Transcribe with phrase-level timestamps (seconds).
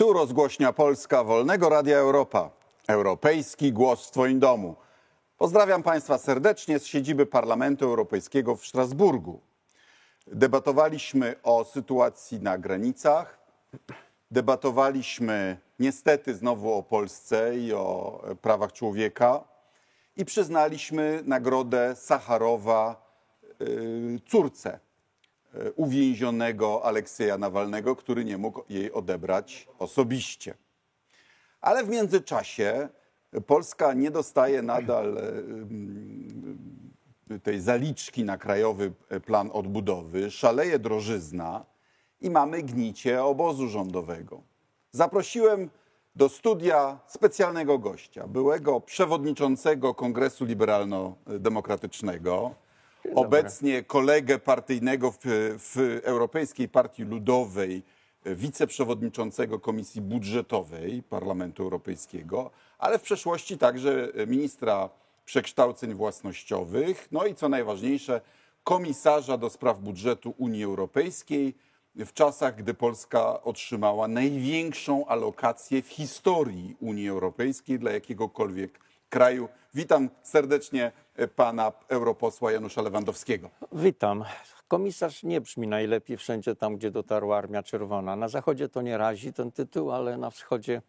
[0.00, 2.50] Tu rozgłośnia Polska Wolnego Radia Europa.
[2.88, 4.76] Europejski głos w Twoim domu.
[5.38, 9.40] Pozdrawiam Państwa serdecznie z siedziby Parlamentu Europejskiego w Strasburgu.
[10.26, 13.38] Debatowaliśmy o sytuacji na granicach.
[14.30, 19.44] Debatowaliśmy niestety znowu o Polsce i o prawach człowieka.
[20.16, 23.12] I przyznaliśmy nagrodę Sacharowa
[23.60, 24.80] y, córce
[25.76, 30.54] uwięzionego Aleksieja Nawalnego, który nie mógł jej odebrać osobiście.
[31.60, 32.88] Ale w międzyczasie
[33.46, 35.18] Polska nie dostaje nadal
[37.30, 38.92] y, tej zaliczki na krajowy
[39.26, 41.64] plan odbudowy, szaleje drożyzna
[42.20, 44.42] i mamy gnicie obozu rządowego.
[44.92, 45.70] Zaprosiłem
[46.16, 52.54] do studia specjalnego gościa, byłego przewodniczącego Kongresu Liberalno-Demokratycznego,
[53.14, 55.18] obecnie kolegę partyjnego w,
[55.58, 57.82] w Europejskiej Partii Ludowej,
[58.26, 64.88] wiceprzewodniczącego Komisji Budżetowej Parlamentu Europejskiego, ale w przeszłości także ministra
[65.24, 68.20] przekształceń własnościowych, no i co najważniejsze,
[68.64, 71.54] komisarza do spraw budżetu Unii Europejskiej
[71.94, 79.48] w czasach, gdy Polska otrzymała największą alokację w historii Unii Europejskiej dla jakiegokolwiek kraju.
[79.74, 80.92] Witam serdecznie
[81.36, 83.50] pana europosła Janusza Lewandowskiego.
[83.72, 84.24] Witam.
[84.68, 88.16] Komisarz nie brzmi najlepiej wszędzie tam, gdzie dotarła Armia Czerwona.
[88.16, 90.82] Na zachodzie to nie razi ten tytuł, ale na wschodzie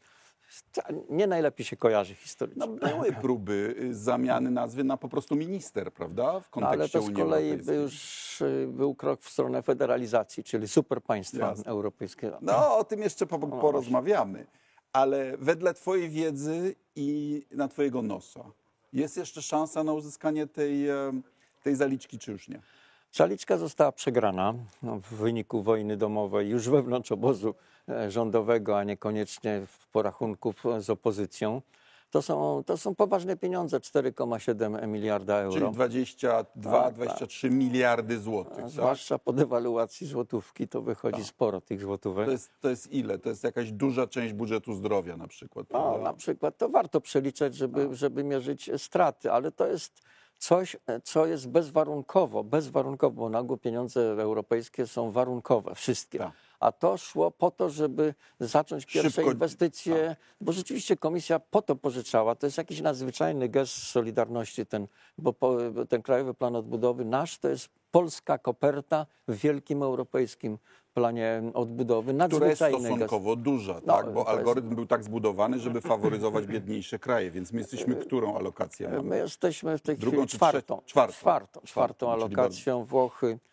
[1.09, 2.67] nie najlepiej się kojarzy historycznie.
[2.67, 6.39] No, były próby y, zamiany nazwy na po prostu minister, prawda?
[6.39, 10.44] W No, kontekście ale to z kolei by już y, był krok w stronę federalizacji,
[10.44, 11.66] czyli superpaństwa Jasne.
[11.72, 12.38] europejskiego.
[12.41, 14.45] No, o tym jeszcze po, porozmawiamy.
[14.94, 18.44] Ale wedle twojej wiedzy i na twojego nosa,
[18.94, 21.11] jest jeszcze szansa na uzyskanie tej, e,
[21.64, 22.61] tej zaliczki, czy już nie?
[23.12, 24.53] Zaliczka została przegrana
[24.84, 27.56] w wyniku wojny domowej już wewnątrz obozu
[27.89, 31.62] e, rządowego, a niekoniecznie w porachunków z opozycją.
[32.12, 35.59] To są, to są poważne pieniądze, 4,7 miliarda euro.
[35.59, 38.56] Czyli 22, Tak, 23 miliardy złotych.
[38.56, 38.69] Tak?
[38.69, 42.25] Zwłaszcza po dewaluacji złotówki to wychodzi sporo tych złotówek.
[42.25, 43.19] To, jest, to jest ile?
[43.19, 45.68] To jest jakaś duża część budżetu zdrowia na przykład.
[45.72, 50.02] No, na przykład to warto przeliczać, żeby, żeby mierzyć straty, ale to jest
[50.38, 56.18] coś, co jest bezwarunkowo, bezwarunkowo, bo nagło pieniądze europejskie są warunkowe, wszystkie.
[56.18, 56.31] Tak.
[56.61, 59.33] A to szło po to, żeby zacząć pierwsze Szybko- tak.
[59.33, 62.35] inwestycje, bo rzeczywiście komisja po to pożyczała.
[62.35, 65.57] To jest jakiś nadzwyczajny gest solidarności, ten, bo po,
[65.89, 70.57] ten Krajowy Plan Odbudowy nasz to jest polska koperta w wielkim europejskim
[70.94, 72.13] planie odbudowy.
[72.27, 74.13] która jest stosunkowo duża, No, tak?
[74.13, 78.35] bo to jest- algorytm był tak zbudowany, żeby faworyzować biedniejsze kraje, więc my jesteśmy którą
[78.38, 80.81] alokację My jesteśmy w tej Drugą chwili czwartą?
[80.85, 81.13] Czwartą.
[81.13, 81.17] czwartą,
[81.61, 82.83] Czwartą, czwartą alokacją.
[82.85, 83.50] Włochy, e,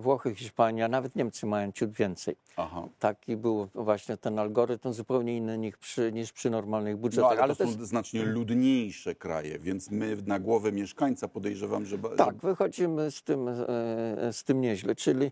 [0.00, 2.36] Włochy, Hiszpania, nawet Niemcy mają ciut więcej.
[2.56, 2.88] Aha.
[2.98, 7.38] Taki był właśnie ten algorytm, zupełnie inny niż przy, niż przy normalnych No, budżetach.
[7.38, 11.98] ale to też są znacznie ludniejsze kraje, więc my na głowę mieszkańca podejrzewam, że...
[11.98, 13.54] tak, wychodzimy z tym, e,
[14.32, 14.94] z tym nieźle.
[14.94, 15.30] Czyli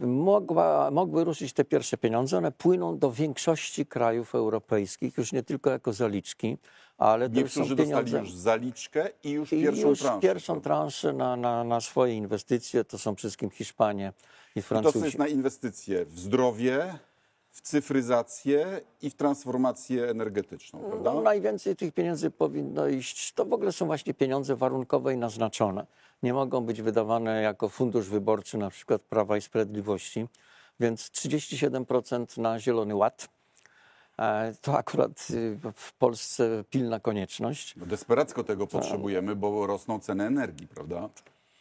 [0.00, 5.70] mogła, mogły ruszyć te pierwsze pieniądze, one płyną do większości krajów europejskich, już nie tylko
[5.70, 6.58] jako zaliczki,
[6.98, 8.18] ale to już są Niektórzy dostali pieniądze...
[8.30, 10.20] już zaliczkę i już I pierwszą już transzę.
[10.20, 14.12] pierwszą transzę na, na, na swoje inwestycje to są wszystkim Hiszpanie
[14.56, 15.04] i I to Francuzi.
[15.04, 16.98] jest na inwestycje w zdrowie,
[17.54, 21.14] w cyfryzację i w transformację energetyczną, prawda?
[21.14, 23.32] No, najwięcej tych pieniędzy powinno iść.
[23.32, 25.86] To w ogóle są właśnie pieniądze warunkowe i naznaczone.
[26.22, 30.26] Nie mogą być wydawane jako fundusz wyborczy, na przykład Prawa i Sprawiedliwości.
[30.80, 33.28] Więc 37% na Zielony Ład.
[34.18, 37.74] E, To akurat y, w Polsce pilna konieczność.
[37.78, 41.08] Bo desperacko tego potrzebujemy, bo rosną ceny energii, prawda?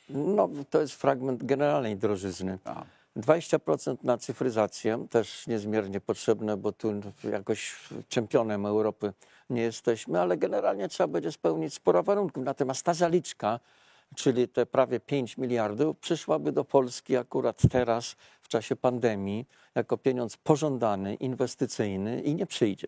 [0.09, 2.59] No, to jest fragment generalnej drożyzny.
[2.65, 2.83] A.
[3.17, 6.93] 20% na cyfryzację, też niezmiernie potrzebne, bo tu
[7.31, 7.75] jakoś
[8.09, 9.13] czempionem Europy
[9.49, 12.43] nie jesteśmy, ale generalnie trzeba będzie spełnić sporo warunków.
[12.43, 13.59] Natomiast ta zaliczka,
[14.15, 19.45] czyli te prawie 5 miliardów, przyszłaby do Polski akurat teraz, w czasie pandemii,
[19.75, 22.87] jako pieniądz pożądany, inwestycyjny i nie przyjdzie.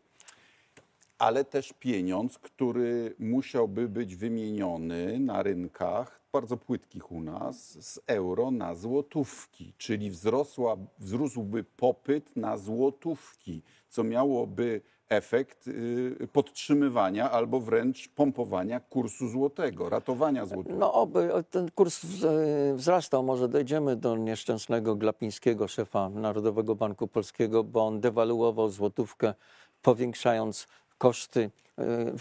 [1.17, 8.51] Ale też pieniądz, który musiałby być wymieniony na rynkach bardzo płytkich u nas z euro
[8.51, 18.09] na złotówki, czyli wzrosła, wzrósłby popyt na złotówki, co miałoby efekt y, podtrzymywania albo wręcz
[18.09, 20.75] pompowania kursu złotego, ratowania złotego.
[20.79, 27.63] No oby ten kurs wz- wzrastał, może dojdziemy do nieszczęsnego Glapińskiego, szefa Narodowego Banku Polskiego,
[27.63, 29.33] bo on dewaluował złotówkę,
[29.81, 31.51] powiększając koszty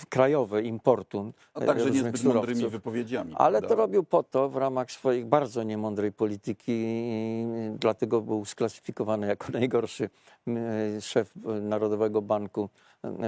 [0.09, 2.73] krajowe importu A e, także niezbyt mądrymi surowców.
[2.73, 3.35] wypowiedziami.
[3.39, 3.69] Ale prawda?
[3.69, 7.47] to robił po to w ramach swojej bardzo niemądrej polityki, i
[7.81, 10.11] dlatego był sklasyfikowany jako najgorszy
[10.47, 10.56] m,
[11.01, 12.69] szef Narodowego Banku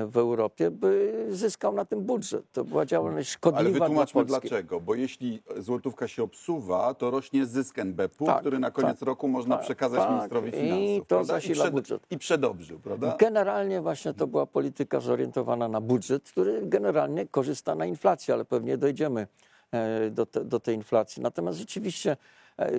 [0.07, 2.53] w Europie, by zyskał na tym budżet.
[2.53, 4.49] To była działalność szkodliwa Ale dla wytłumaczmy Polski.
[4.49, 4.81] dlaczego.
[4.81, 9.29] Bo jeśli złotówka się obsuwa, to rośnie zysk NBP-u, Tak, który na koniec tak, roku
[9.29, 10.11] można tak, przekazać tak.
[10.11, 11.07] ministrowi I finansów.
[11.09, 11.35] to prawda?
[11.35, 12.03] zasila przed- budżet.
[12.11, 13.17] I przedobrzył, prawda?
[13.19, 18.79] Generalnie właśnie to była polityka zorientowana na budżet, który generalnie korzysta na inflacji, ale pewnie
[18.79, 19.27] dojdziemy
[19.73, 21.23] e, do, te, do tej inflacji.
[21.23, 22.17] Natomiast rzeczywiście
[22.59, 22.71] e,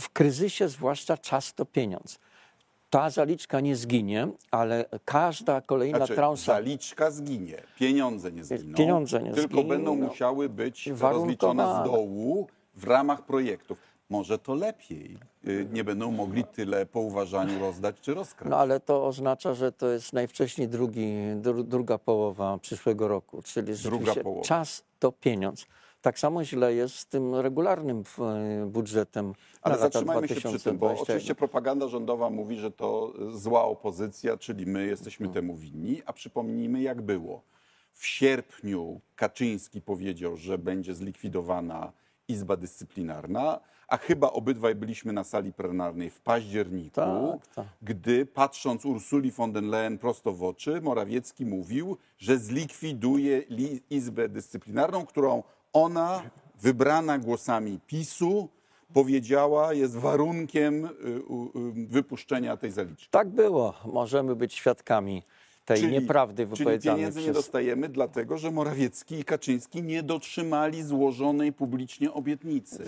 [0.00, 2.18] w kryzysie zwłaszcza czas to pieniądz.
[2.90, 8.76] Ta zaliczka nie zginie, ale każda kolejna Znaczy, transza zaliczka zginie, pieniądze nie zginą.
[8.76, 9.68] Pieniądze nie tylko zginą.
[9.68, 13.78] będą musiały być rozliczone z dołu w ramach projektów.
[14.10, 15.18] Może to lepiej.
[15.48, 18.50] Y, Nie będą mogli tyle po uważaniu rozdać czy rozkraść.
[18.50, 23.74] No ale to oznacza, że to jest najwcześniej drugi, dru, druga połowa przyszłego roku, czyli
[23.74, 24.42] rzeczywiście połowa.
[24.42, 25.66] czas to pieniądz.
[26.02, 28.02] Tak samo źle jest z tym regularnym
[28.66, 31.02] budżetem Ale zatrzymajmy się przy tym, bo 2021.
[31.02, 35.32] oczywiście propaganda rządowa mówi, że to zła opozycja, czyli my jesteśmy No.
[35.32, 37.42] temu winni, a przypomnijmy jak było.
[37.92, 41.92] W sierpniu Kaczyński powiedział, że będzie zlikwidowana
[42.28, 43.60] Izba Dyscyplinarna,
[43.92, 47.66] a chyba obydwaj byliśmy na sali plenarnej w październiku, Tak, tak.
[47.82, 54.28] gdy patrząc Ursuli von der Leyen prosto w oczy, Morawiecki mówił, że zlikwiduje li- Izbę
[54.28, 55.42] Dyscyplinarną, którą
[55.72, 56.22] ona,
[56.60, 58.48] wybrana głosami PiSu,
[58.92, 63.08] powiedziała, jest warunkiem y, y, wypuszczenia tej zaliczki.
[63.10, 63.74] Tak było.
[63.84, 65.22] Możemy być świadkami
[65.64, 67.36] tej nieprawdy czyli wypowiedzianej pieniędzy nie przez...
[67.36, 72.84] dostajemy, dlatego że Morawiecki i Kaczyński nie dotrzymali złożonej publicznie obietnicy.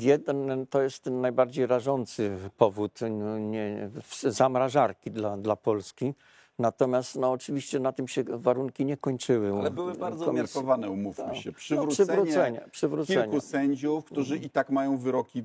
[0.00, 3.90] Jeden to jest ten najbardziej rażący powód no, nie,
[4.22, 6.14] zamrażarki dla, dla Polski.
[6.58, 9.52] Natomiast no, oczywiście na tym się warunki nie kończyły.
[9.60, 10.30] Ale były bardzo Komisji.
[10.40, 11.36] umiarkowane, umówmy Tak.
[11.36, 11.50] się.
[11.50, 13.22] No, Przywrócenie, przywrócenie, przywrócenie.
[13.22, 15.42] kilku sędziów, którzy i tak mają wyroki, e,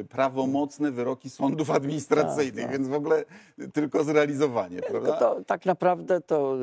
[0.00, 3.24] e, prawomocne wyroki sądów administracyjnych, Tak, więc w ogóle
[3.72, 5.12] tylko zrealizowanie, prawda?
[5.16, 6.56] to, tak naprawdę to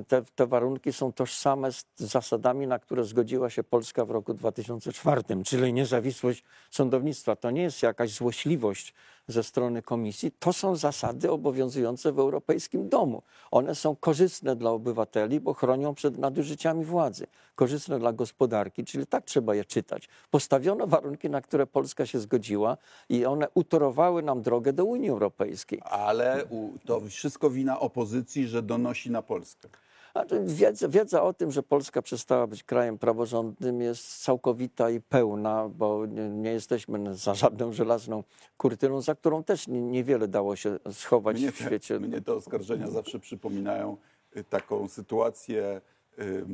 [0.00, 4.34] y, te, te warunki są tożsame z zasadami, na które zgodziła się Polska w roku
[4.34, 7.36] 2004, czyli niezawisłość sądownictwa.
[7.36, 8.94] To nie jest jakaś złośliwość
[9.28, 13.22] ze strony komisji, to są zasady obowiązujące w Europejskim Domu.
[13.50, 19.24] One są korzystne dla obywateli, bo chronią przed nadużyciami władzy, korzystne dla gospodarki, czyli tak
[19.24, 20.08] trzeba je czytać.
[20.30, 22.76] Postawiono warunki, na które Polska się zgodziła
[23.08, 25.80] i one utorowały nam drogę do Unii Europejskiej.
[25.84, 26.44] Ale
[26.86, 29.68] to wszystko wina opozycji, że donosi na Polskę.
[30.14, 35.68] A Wiedza, wiedza o tym, że Polska przestała być krajem praworządnym jest całkowita i pełna,
[35.68, 38.24] bo nie, jesteśmy za żadną żelazną
[38.56, 42.00] kurtyną, za którą też nie- niewiele dało się schować Mnie w świecie.
[42.00, 43.96] mnie te oskarżenia zawsze przypominają
[44.36, 45.80] y, taką sytuację
[46.18, 46.44] y,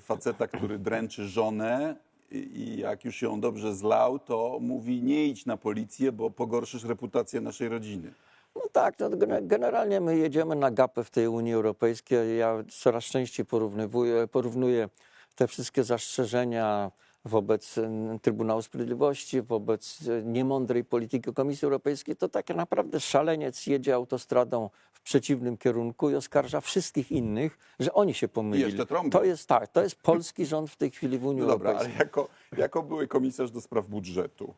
[0.00, 1.96] faceta, który dręczy żonę
[2.30, 7.40] i jak już ją dobrze zlał, to mówi nie idź na policję, bo pogorszysz reputację
[7.40, 8.12] naszej rodziny.
[8.56, 12.38] No tak, no, gene- generalnie my jedziemy na gapę w tej Unii Europejskiej.
[12.38, 14.88] Ja coraz częściej porównywuję, porównuję
[15.34, 16.90] te wszystkie zastrzeżenia
[17.24, 17.74] wobec
[18.22, 22.16] Trybunału Sprawiedliwości, wobec e, niemądrej polityki Komisji Europejskiej.
[22.16, 28.14] To tak naprawdę szaleniec jedzie autostradą w przeciwnym kierunku i oskarża wszystkich innych, że oni
[28.14, 28.62] się pomylili.
[29.10, 29.10] jeszcze.
[29.10, 31.78] To jest tak, to jest polski rząd w tej chwili w Unii No dobra, ale
[31.78, 32.06] Europejskiej.
[32.06, 34.54] jako, jako były komisarz do spraw budżetu,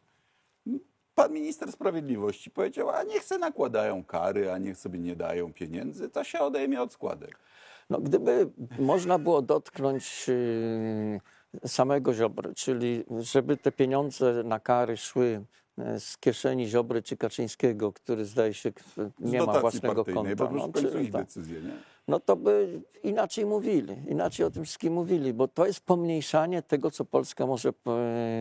[1.19, 6.09] pan minister sprawiedliwości powiedział, a niech se nakładają kary, a niech sobie nie dają pieniędzy,
[6.09, 7.39] to się odejmie od składek.
[7.91, 15.45] No, gdyby można było dotknąć yy, samego Ziobry, czyli żeby te pieniądze na kary szły
[15.79, 18.73] e, z kieszeni Ziobry czy Kaczyńskiego, który zdaje się
[19.19, 21.77] nie ma własnego konta, bo już no, czy- tak, decyzje, nie?
[22.09, 26.91] No to by inaczej mówili, inaczej o tym wszystkim mówili, bo to jest pomniejszanie tego,
[26.91, 27.73] co Polska może e,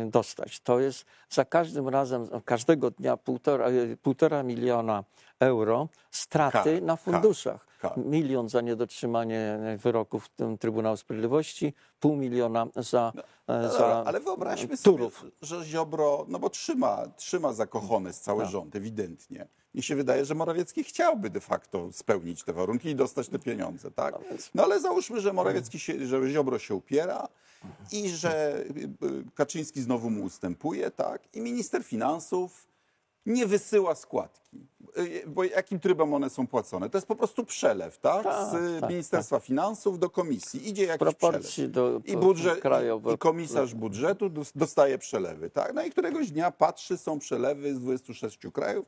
[0.09, 0.59] dostać.
[0.59, 5.03] To jest za każdym razem, każdego dnia półtora, e, półtora miliona
[5.39, 7.66] euro straty Kar, na kar, funduszach.
[7.97, 13.13] Milion za niedotrzymanie wyroków tym Trybunału Sprawiedliwości, pół miliona za,
[13.47, 15.25] e, No za ale wyobraźmy sobie, turów.
[15.41, 18.51] że Ziobro, no bo trzyma, trzyma za kochones cały Tak.
[18.51, 19.47] rząd, ewidentnie.
[19.75, 23.91] Mi się wydaje, że Morawiecki chciałby de facto spełnić te warunki i dostać te pieniądze,
[23.91, 24.15] tak?
[24.55, 27.27] No ale załóżmy, że Morawiecki się, że Ziobro się upiera
[27.91, 31.21] i że y, y, Kaczyński znowu mu ustępuje, tak?
[31.33, 32.67] I minister finansów
[33.25, 34.67] nie wysyła składki.
[34.97, 36.89] Y, Bo jakim trybem one są płacone?
[36.89, 38.23] To jest po prostu przelew, tak?
[38.23, 40.69] Tak, Z tak, Ministerstwa Finansów do komisji.
[40.69, 41.71] Idzie jakiś proporcji przelew.
[41.71, 43.13] do I, budżet, krajowe.
[43.13, 45.73] I komisarz budżetu dos- dostaje przelewy, tak?
[45.73, 48.85] No i któregoś dnia patrzy, są przelewy z 26 krajów.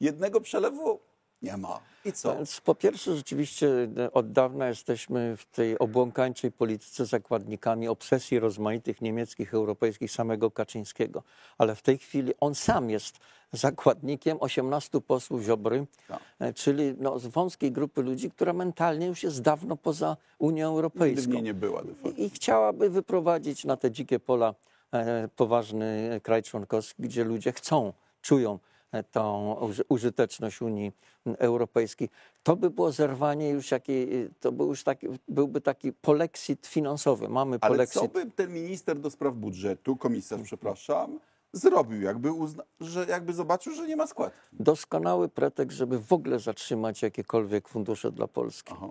[0.00, 1.00] Jednego przelewu
[1.42, 1.80] Nie ma.
[2.04, 2.36] I co?
[2.64, 9.54] Po pierwsze, rzeczywiście e, od dawna jesteśmy w tej obłąkańczej polityce zakładnikami obsesji rozmaitych niemieckich,
[9.54, 11.22] europejskich, samego Kaczyńskiego.
[11.58, 13.18] Ale w tej chwili on sam jest
[13.52, 16.20] zakładnikiem 18 posłów Ziobry, Tak.
[16.38, 20.76] e, czyli no, z wąskiej grupy ludzi, która mentalnie już jest dawno poza Unią Nigdy
[20.76, 21.30] Europejską.
[21.30, 21.82] mnie nie była.
[22.16, 24.54] I, I chciałaby wyprowadzić na te dzikie pola
[24.92, 27.92] e, poważny kraj członkowski, gdzie ludzie chcą,
[28.22, 28.58] czują
[28.92, 30.92] e, tą uży- użyteczność Unii
[31.38, 32.08] Europejskiej.
[32.42, 37.28] To by było zerwanie już jakiej, to był już taki, byłby taki polexit finansowy.
[37.28, 38.02] Mamy Ale polexit.
[38.02, 41.18] co by ten minister do spraw budżetu, komisarz, przepraszam,
[41.52, 44.38] zrobił, jakby, uzna, że, jakby zobaczył, że nie ma składki?
[44.52, 48.72] Doskonały pretekst, żeby w ogóle zatrzymać jakiekolwiek fundusze dla Polski.
[48.76, 48.88] Aha.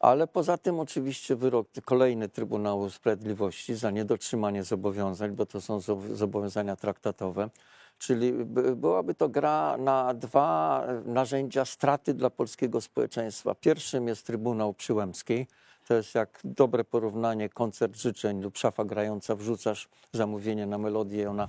[0.00, 6.14] Ale poza tym oczywiście wyrok kolejny Trybunału Sprawiedliwości za niedotrzymanie zobowiązań, bo to są zob-
[6.14, 7.50] zobowiązania traktatowe.
[7.98, 13.54] Czyli by- byłaby to gra na dwa narzędzia straty dla polskiego społeczeństwa.
[13.54, 15.46] Pierwszym jest Trybunał Przyłębskiej.
[15.88, 21.26] To jest jak dobre porównanie koncert życzeń lub szafa grająca, wrzucasz zamówienie na melodię i
[21.26, 21.46] ona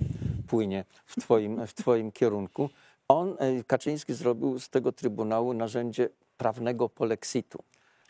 [0.48, 2.68] płynie w twoim, w twoim kierunku.
[3.08, 7.58] On, e, Kaczyński, zrobił z tego Trybunału narzędzie prawnego polexitu.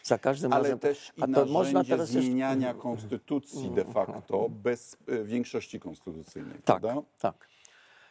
[0.03, 0.79] Za każdym Ale razem.
[0.79, 6.55] też i A to narzędzie można teraz zmieniania konstytucji de facto bez e, większości konstytucyjnej,
[6.65, 7.03] Tak, prawda?
[7.21, 7.51] tak.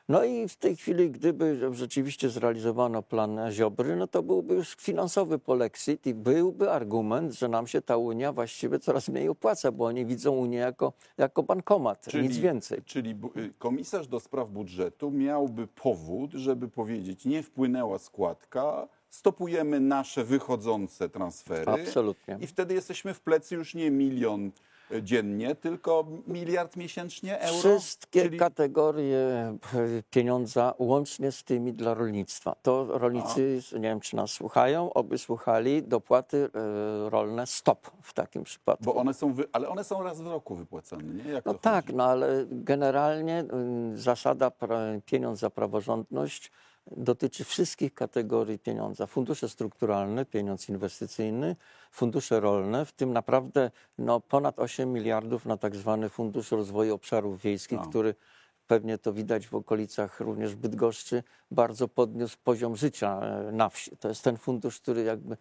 [0.10, 5.40] No i w tej chwili, gdyby rzeczywiście zrealizowano plan Ziobry, no to byłby już finansowy
[5.40, 10.06] polexit i byłby argument, że nam się ta Unia właściwie coraz mniej opłaca, bo oni
[10.06, 12.82] widzą Unię jako, jako bankomat, nic więcej.
[12.86, 20.24] Czyli y, komisarz do spraw budżetu miałby powód, żeby powiedzieć, nie wpłynęła składka, stopujemy nasze
[20.24, 21.72] wychodzące transfery.
[21.72, 22.38] Absolutnie.
[22.42, 24.52] I wtedy jesteśmy w plecy już nie milion
[24.92, 27.58] y, dziennie, tylko miliard miesięcznie euro.
[27.60, 29.58] Wszystkie Czyli- kategorie e,
[30.12, 32.56] pieniądza, łącznie z tymi dla rolnictwa.
[32.62, 36.50] To rolnicy, nie wiem czy nas słuchają, oby słuchali, dopłaty
[37.06, 38.84] e, rolne stop w takim przypadku.
[38.86, 39.46] Bo one są, wy...
[39.52, 41.32] ale one są raz w roku wypłacane, nie?
[41.32, 41.98] Jak No tak, chodzi?
[41.98, 43.44] no ale generalnie
[43.94, 44.52] y, zasada
[45.06, 46.52] pieniądz za praworządność
[46.98, 49.08] dotyczy wszystkich kategorii pieniądza.
[49.08, 51.56] Fundusze strukturalne, pieniądz inwestycyjny,
[51.92, 57.42] fundusze rolne, w tym naprawdę no, ponad 8 miliardów na tak zwany Fundusz Rozwoju Obszarów
[57.42, 57.88] Wiejskich, No.
[57.90, 58.16] który
[58.68, 63.98] pewnie to widać w okolicach również Bydgoszczy, bardzo podniósł poziom życia e, na wsi.
[63.98, 65.38] To jest ten fundusz, który jakby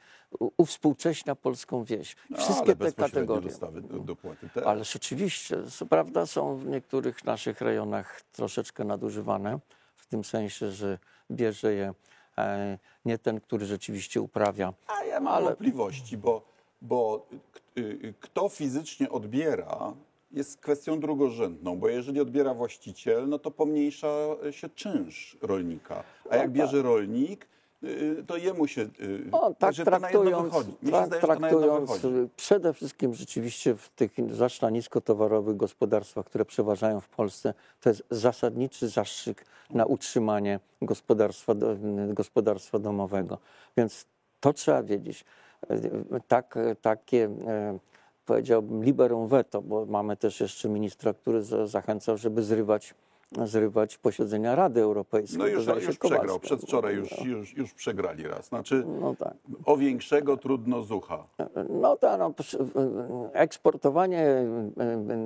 [0.56, 2.16] uwspółcześnia polską wieś.
[2.30, 3.50] No, Wszystkie ale te kategorie.
[4.04, 4.64] dopłaty też.
[4.64, 9.58] Ale rzeczywiście, co prawda są w niektórych naszych rejonach troszeczkę nadużywane,
[10.08, 10.98] tym sensie, że
[11.30, 11.94] bierze je
[12.38, 14.72] e, nie ten, który rzeczywiście uprawia.
[14.86, 16.42] A ja mam Ale- wątpliwości, bo,
[16.82, 19.92] bo k- y, kto fizycznie odbiera,
[20.30, 24.08] jest kwestią drugorzędną, bo jeżeli odbiera właściciel, no to pomniejsza
[24.50, 26.04] się czynsz rolnika.
[26.30, 26.52] A jak tak.
[26.52, 27.48] bierze rolnik, y,
[28.26, 28.82] to jemu się.
[28.82, 32.06] y, O, tak traktując, tak zdaje, że traktując wychodzi.
[32.16, 38.02] y, przede wszystkim rzeczywiście w tych zwłaszcza niskotowarowych gospodarstwach, które przeważają w Polsce, to jest
[38.10, 41.54] zasadniczy zastrzyk na utrzymanie gospodarstwa,
[42.12, 43.38] gospodarstwa domowego.
[43.76, 44.06] Więc
[44.40, 45.24] to trzeba wiedzieć.
[45.70, 45.90] Y,
[46.28, 47.78] Tak, takie e,
[48.26, 52.94] powiedziałbym liberum veto, bo mamy też jeszcze ministra, który za- zachęcał, żeby zrywać,
[53.44, 55.38] zrywać posiedzenia Rady Europejskiej.
[55.38, 56.38] No To już, już przegrał, Kowalska.
[56.38, 58.46] przedwczoraj już, już, już przegrali raz.
[58.48, 59.34] Znaczy, No tak.
[59.64, 61.24] o większego trudno zucha.
[61.68, 62.34] No tak, no,
[63.32, 64.46] eksportowanie e,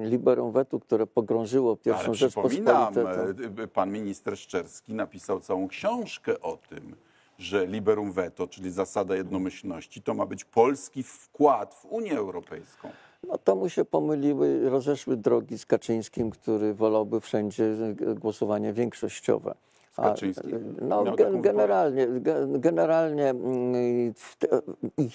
[0.05, 3.63] liberum vetu, które pogrążyło pierwszą Ale przypominam, Rzeczpospolitą.
[3.63, 6.97] e, pan minister Szczerski napisał całą książkę o tym,
[7.39, 12.89] że liberum veto, czyli zasada jednomyślności, to ma być polski wkład w Unię Europejską.
[13.29, 19.55] No to mu się pomyliły, rozeszły drogi z Kaczyńskim, który wolałby wszędzie e, głosowanie większościowe.
[19.93, 20.77] Z Kaczyńskim?
[20.81, 24.49] No, Miał ge- taką generalnie, ge- generalnie mm, te,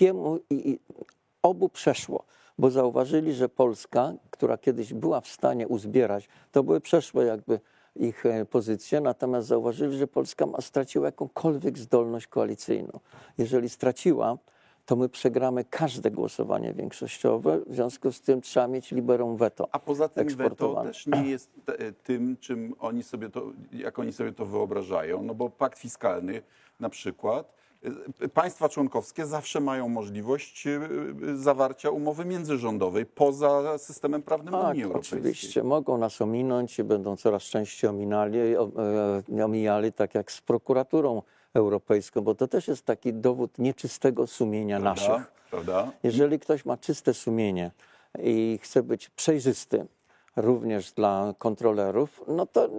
[0.02, 0.80] jemu i, i
[1.44, 2.24] obu przeszło,
[2.58, 7.60] bo zauważyli, że Polska, która kiedyś była w stanie uzbierać, to były przeszłe jakby
[7.96, 13.00] ich e, pozycje, natomiast zauważyli, że Polska ma, straciła jakąkolwiek zdolność koalicyjną.
[13.38, 14.38] Jeżeli straciła,
[14.88, 19.67] to my przegramy każde głosowanie większościowe, w związku z tym trzeba mieć liberum veto.
[19.72, 21.50] A poza tym veto też nie jest
[22.03, 26.41] tym, czym oni sobie to, jak oni sobie to wyobrażają, no bo pakt fiskalny
[26.79, 27.53] na przykład,
[28.22, 30.79] y, państwa członkowskie zawsze mają możliwość y,
[31.24, 35.20] y, zawarcia umowy międzyrządowej poza systemem prawnym Tak, Unii Europejskiej.
[35.20, 35.63] oczywiście.
[35.63, 38.39] Mogą nas ominąć i będą coraz częściej ominali,
[39.38, 41.22] e, omijali, tak jak z prokuraturą
[41.58, 45.08] europejską, bo to też jest taki dowód nieczystego sumienia Prawda?
[45.10, 45.32] naszych.
[45.52, 45.92] Prawda?
[46.04, 47.72] Jeżeli ktoś ma czyste sumienie
[48.24, 49.86] i chce być przejrzysty,
[50.36, 52.70] również dla kontrolerów, no to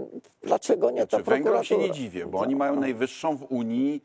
[0.43, 1.65] dlaczego nie ta Czy Węgrom prokuratura?
[1.65, 4.05] się nie dziwię, bo oni mają najwyższą w Unii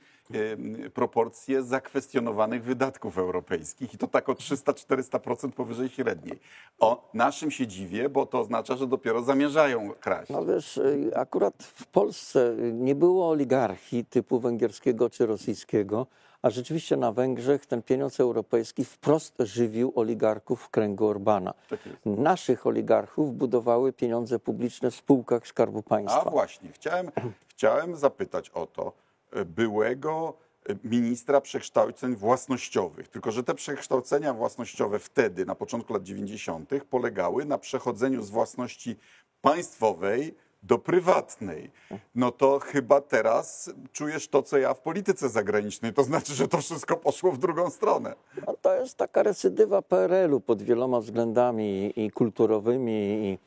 [0.93, 6.39] proporcję zakwestionowanych wydatków europejskich i to tak o 300-400% powyżej średniej.
[6.79, 10.29] O naszym się dziwię, bo to oznacza, że dopiero zamierzają kraść.
[10.29, 16.07] No wiesz, y, akurat w Polsce nie było oligarchii typu węgierskiego czy rosyjskiego,
[16.41, 21.53] a rzeczywiście na Węgrzech ten pieniądz europejski wprost żywił oligarchów w kręgu Orbana.
[21.69, 21.79] Tak.
[22.05, 26.29] Naszych oligarchów budowały pieniądze publiczne w spółkach Skarbu A Państwa.
[26.29, 27.11] właśnie, chciałem,
[27.47, 29.02] chciałem zapytać o to
[29.45, 30.33] byłego
[30.69, 33.07] e, ministra przekształceń własnościowych.
[33.07, 38.95] Tylko, że te przekształcenia własnościowe wtedy, na początku lat 90., polegały na przechodzeniu z własności
[39.41, 41.71] państwowej do prywatnej.
[42.15, 45.93] No to chyba teraz czujesz to, co ja w polityce zagranicznej.
[45.93, 48.15] To znaczy, że to wszystko poszło w drugą stronę.
[48.47, 53.37] No, to jest taka recydywa PRL-u pod wieloma względami i kulturowymi, i,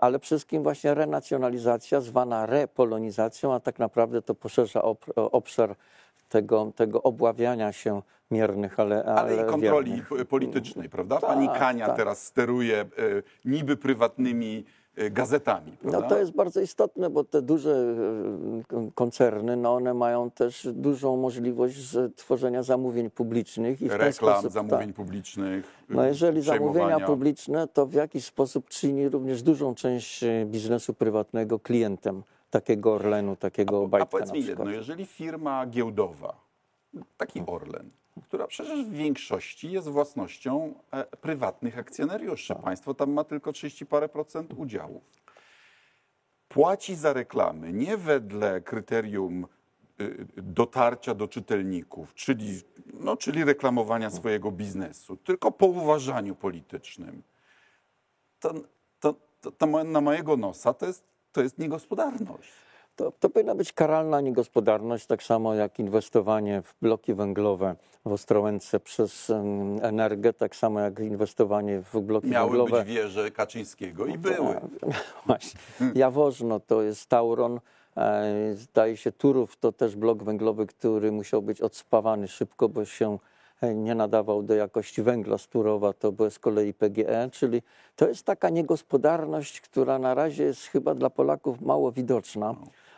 [0.00, 5.76] ale przede wszystkim właśnie renacjonalizacja zwana repolonizacją, a tak naprawdę to poszerza ob, obszar
[6.28, 10.28] tego, tego obławiania się miernych, ale, ale, Ale i kontroli wiernych.
[10.28, 11.20] politycznej, prawda?
[11.20, 11.96] Pani Tak, Kania tak.
[11.96, 12.86] teraz steruje e,
[13.44, 16.00] niby prywatnymi e, gazetami, prawda?
[16.00, 17.96] No to jest bardzo istotne, bo te duże
[18.72, 21.76] e, koncerny, no one mają też dużą możliwość
[22.16, 24.96] tworzenia zamówień publicznych i w ten reklam, sposób, zamówień tak.
[24.96, 25.64] publicznych.
[25.88, 32.22] No jeżeli zamówienia publiczne, to w jakiś sposób czyni również dużą część biznesu prywatnego klientem
[32.50, 36.34] takiego Orlenu, takiego A Obajtka powiedz na mi jedno, jeżeli firma giełdowa,
[37.16, 37.90] taki Orlen,
[38.22, 42.62] która przecież w większości jest własnością e, prywatnych akcjonariuszy, Tak.
[42.62, 45.02] państwo tam ma tylko 30 parę procent udziałów,
[46.48, 49.46] płaci za reklamy nie wedle kryterium
[50.00, 52.60] y, dotarcia do czytelników, czyli,
[52.92, 57.22] no, czyli reklamowania swojego biznesu, tylko po uważaniu politycznym,
[58.40, 58.54] to,
[59.00, 62.63] to, to, to na mojego nosa to jest, to jest niegospodarność.
[62.96, 68.80] To, to powinna być karalna niegospodarność, tak samo jak inwestowanie w bloki węglowe w Ostrołęce
[68.80, 69.32] przez
[69.82, 74.60] Energię, tak samo jak inwestowanie w bloki Miały węglowe być wieże Kaczyńskiego i były.
[75.26, 75.60] Właśnie.
[75.94, 77.60] Jaworzno to jest Tauron.
[77.96, 83.18] E, Zdaje się Turów to też blok węglowy, który musiał być odspawany szybko, bo się
[83.60, 87.62] e, nie nadawał do jakości węgla z Turowa, to było z kolei PGE, czyli
[87.96, 92.54] to jest taka niegospodarność, która na razie jest chyba dla Polaków mało widoczna.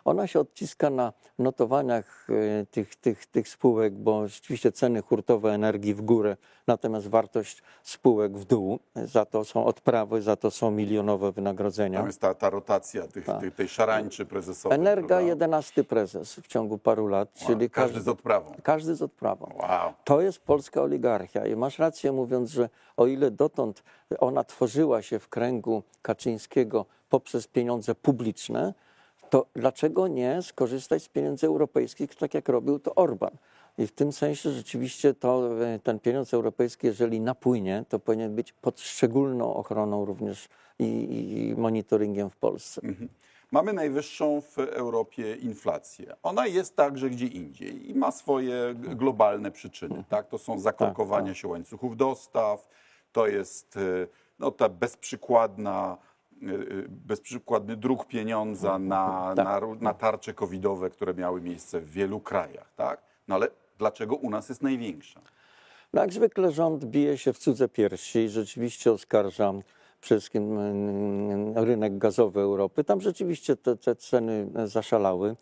[0.07, 5.95] Ona się odciska na notowaniach e, tych, tych, tych spółek, bo rzeczywiście ceny hurtowe energii
[5.95, 8.79] w górę, natomiast wartość spółek w dół.
[8.95, 11.99] Za to są odprawy, za to są milionowe wynagrodzenia.
[11.99, 14.79] Tam jest ta, ta rotacja tych, tej, tej szarańczy prezesowej.
[14.79, 15.29] Energa prawda?
[15.29, 18.53] 11 prezes w ciągu paru lat, czyli Każdy z odprawą.
[18.63, 19.53] każdy z odprawą.
[19.57, 19.93] Wow.
[20.05, 23.83] To jest polska oligarchia i masz rację mówiąc, że o ile dotąd
[24.19, 28.75] ona tworzyła się w kręgu Kaczyńskiego poprzez pieniądze publiczne,
[29.31, 33.37] to dlaczego nie skorzystać z pieniędzy europejskich, tak jak robił to Orban?
[33.79, 38.53] I w tym sensie rzeczywiście to, e, ten pieniądz europejski, jeżeli napłynie, to powinien być
[38.53, 42.81] pod szczególną ochroną również i, i monitoringiem w Polsce.
[43.51, 46.17] Mamy najwyższą w Europie inflację.
[46.23, 50.05] Ona jest także gdzie indziej i ma swoje globalne przyczyny.
[50.09, 50.29] Tak?
[50.29, 52.69] To są zakorkowania się łańcuchów dostaw,
[53.13, 53.81] to jest e,
[54.39, 55.97] no, ta bezprzykładna,
[56.89, 62.73] bezprzykładny druk pieniądza na, na, ró- na tarcze covidowe, które miały miejsce w wielu krajach.
[62.77, 63.03] Tak?
[63.29, 65.21] No ale dlaczego u nas jest największa?
[65.93, 69.53] No jak zwykle rząd bije się w cudze piersi i rzeczywiście oskarża
[70.01, 72.85] wszystkim mm, rynek gazowy Europy.
[72.85, 75.37] Tam rzeczywiście te, te ceny zaszalały.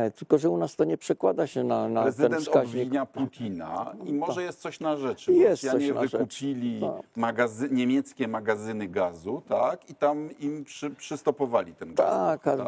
[0.00, 2.82] E, Tylko, że u nas to nie przekłada się na, na ten Prezydent wskaźnik.
[2.82, 5.32] obwinia Putina i może jest coś na rzeczy.
[5.32, 7.02] Jest Rosjanie coś wykupili Tak.
[7.16, 9.90] magazy, niemieckie magazyny gazu, tak?
[9.90, 12.06] I tam im przy, przystopowali ten gaz.
[12.06, 12.58] Tak, tak.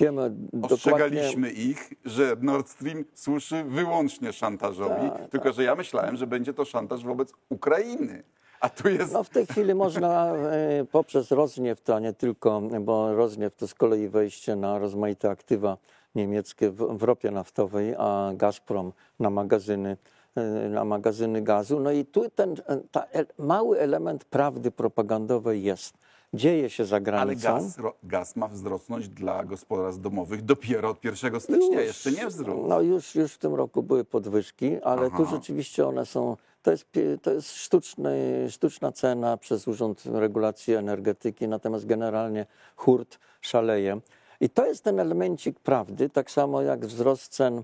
[0.00, 0.74] wiemy dokładnie.
[0.76, 6.54] Ostrzegaliśmy ich, że Nord Stream służy wyłącznie szantażowi, Tak, tylko że ja myślałem, że będzie
[6.54, 8.22] to szantaż wobec Ukrainy.
[8.60, 13.14] A tu jest No w tej chwili można e, poprzez rozniew, a nie tylko, bo
[13.14, 15.76] rozniew to z kolei wejście na rozmaite aktywa
[16.22, 19.96] niemieckie w, w ropie naftowej, a Gazprom na magazyny,
[20.36, 21.80] e, na magazyny gazu.
[21.80, 25.94] No i tu ten e, ta, e, mały element prawdy propagandowej jest.
[26.34, 27.54] Dzieje się za Ale granicą.
[27.54, 32.66] gaz, ro- gaz ma wzrosnąć dla gospodarstw domowych dopiero od 1 stycznia, jeszcze nie wzrósł.
[32.66, 35.36] No już, już w tym roku były podwyżki, ale tu Aha.
[35.36, 36.86] rzeczywiście one są, to jest,
[37.22, 44.00] to jest sztuczny, sztuczna cena przez Urząd Regulacji Energetyki, natomiast generalnie hurt szaleje.
[44.40, 47.62] I to jest ten elemencik prawdy, tak samo jak wzrost cen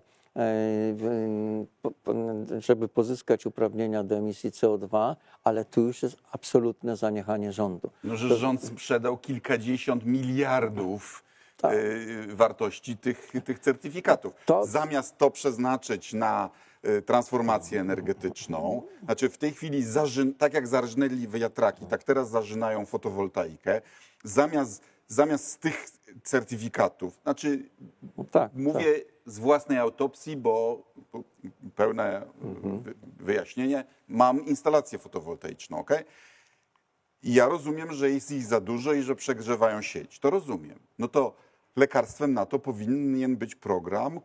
[1.83, 1.93] po-
[2.59, 7.91] żeby pozyskać uprawnienia do emisji CO2, ale tu już jest absolutne zaniechanie rządu.
[8.05, 11.25] No, że rząd sprzedał kilkadziesiąt miliardów
[11.57, 11.73] Tak.
[11.73, 11.77] e,
[12.35, 14.33] wartości tych, tych certyfikatów.
[14.47, 16.51] To- Zamiast to przeznaczyć na
[16.83, 22.87] e, transformację energetyczną, znaczy w tej chwili, zarzyn, tak jak zarżnęli wiatraki, tak teraz zarzynają
[22.87, 23.81] fotowoltaikę,
[24.25, 25.87] zamiast, zamiast z tych
[26.25, 27.69] certyfikatów, znaczy
[28.19, 30.83] No tak, Mówię z własnej autopsji, bo
[31.77, 32.27] pełne
[32.83, 33.85] wy- wyjaśnienie.
[34.09, 35.90] Mam instalację fotowoltaiczną, ok?
[37.23, 40.19] I ja rozumiem, że jest ich za dużo i że przegrzewają sieć.
[40.19, 40.79] To rozumiem.
[40.99, 41.37] No to
[41.77, 44.21] lekarstwem na to powinien być program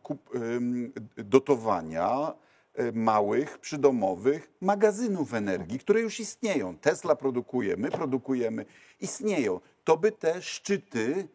[1.17, 2.33] dotowania
[2.79, 6.77] y, małych, przydomowych magazynów energii, które już istnieją.
[6.77, 8.65] Tesla produkuje, my produkujemy,
[8.99, 9.59] istnieją.
[9.89, 11.27] To by te szczyty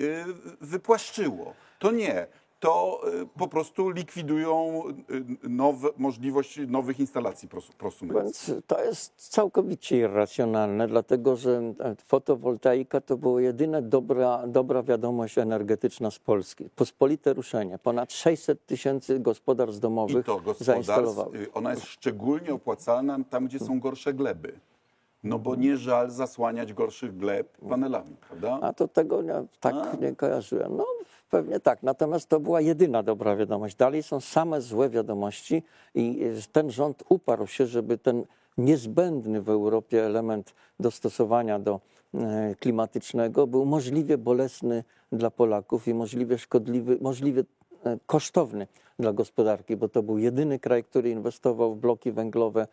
[0.00, 0.24] y,
[0.60, 1.54] wypłaszczyło.
[1.78, 2.26] To nie.
[2.60, 4.82] To y, po prostu likwidują
[5.44, 8.48] y, nowe, możliwość nowych instalacji pros- prosumenckich.
[8.48, 15.38] Więc to jest całkowicie irracjonalne, dlatego że e, fotowoltaika to była jedyna dobra, dobra wiadomość
[15.38, 16.68] energetyczna z Polski.
[16.76, 17.78] Pospolite ruszenie.
[17.78, 21.38] Ponad 600 tysięcy gospodarstw I domowych to gospodarstw, zainstalowały.
[21.38, 24.60] y, ona jest szczególnie opłacalna tam, gdzie są gorsze gleby.
[25.26, 28.58] No bo nie żal zasłaniać gorszych gleb panelami, prawda?
[28.62, 29.96] A to tego nie, tak A.
[29.96, 30.76] nie kojarzyłem.
[30.76, 30.86] No
[31.30, 31.82] pewnie tak.
[31.82, 33.76] Natomiast to była jedyna dobra wiadomość.
[33.76, 35.62] Dalej są same złe wiadomości
[35.94, 38.24] i y, ten rząd uparł się, żeby ten
[38.58, 41.80] niezbędny w Europie element dostosowania do
[42.14, 47.44] e, klimatycznego był możliwie bolesny dla Polaków i możliwie szkodliwy, możliwie
[47.84, 48.66] e, kosztowny
[48.98, 52.66] dla gospodarki, bo to był jedyny kraj, który inwestował w bloki węglowe.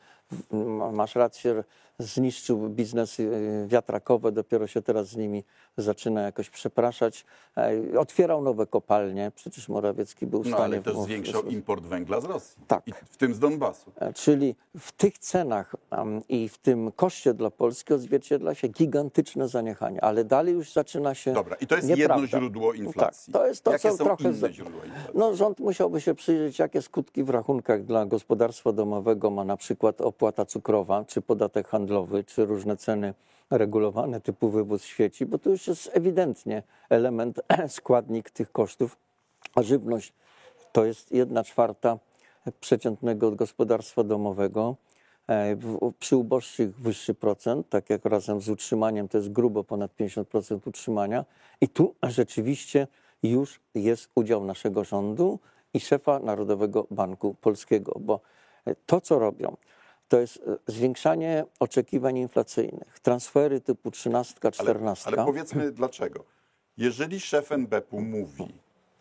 [0.93, 1.63] Masz rację,
[1.99, 3.29] zniszczył biznesy
[3.63, 5.43] e, wiatrakowe, dopiero się teraz z nimi
[5.77, 7.25] zaczyna jakoś przepraszać.
[7.57, 10.73] E, Otwierał nowe kopalnie, przecież Morawiecki był w No stanie...
[10.73, 12.61] ale też zwiększał import węgla z Rosji.
[12.67, 12.87] Tak.
[12.87, 13.91] I w tym z Donbasu.
[13.95, 15.75] E, Czyli w tych cenach
[16.29, 21.33] i w tym koszcie dla Polski odzwierciedla się gigantyczne zaniechanie, ale dalej już zaczyna się.
[21.33, 22.21] Dobra, i to jest nieprawda.
[22.21, 23.33] jedno źródło inflacji.
[23.33, 24.23] Tak, to jest to, Jakie co są trochę.
[24.23, 25.11] inne źródła inflacji?
[25.19, 30.01] No, rząd musiałby się przyjrzeć, jakie skutki w rachunkach dla gospodarstwa domowego ma na przykład
[30.01, 33.13] opłata cukrowa, czy podatek handlowy, czy różne ceny
[33.49, 38.97] regulowane typu wywóz świeci, bo to już jest ewidentnie element, składnik tych kosztów,
[39.55, 40.13] a żywność
[40.71, 41.97] to jest jedna czwarta
[42.59, 44.75] przeciętnego gospodarstwa domowego.
[45.29, 45.57] E,
[45.99, 51.25] Przy uboższych wyższy procent, tak jak razem z utrzymaniem to jest grubo ponad 50% utrzymania.
[51.61, 52.87] I tu rzeczywiście
[53.23, 55.39] już jest udział naszego rządu
[55.73, 58.19] i szefa Narodowego Banku Polskiego, bo
[58.65, 59.57] e, to, co robią,
[60.07, 65.07] to jest e, zwiększanie oczekiwań inflacyjnych, transfery typu 13, Ale, 14.
[65.07, 66.23] ale powiedzmy dlaczego.
[66.77, 68.53] Jeżeli szef NBP mówi,